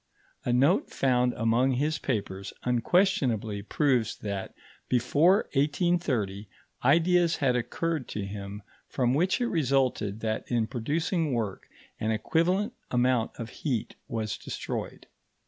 [0.45, 4.55] A note found among his papers unquestionably proves that,
[4.89, 6.49] before 1830,
[6.83, 11.67] ideas had occurred to him from which it resulted that in producing work
[11.99, 15.05] an equivalent amount of heat was destroyed.